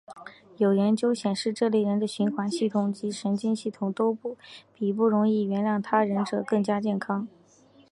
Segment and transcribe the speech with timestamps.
[0.57, 4.17] 有研究显示这类人的循环系统及神经系统都
[4.73, 7.27] 比不容易原谅他人者更加健康。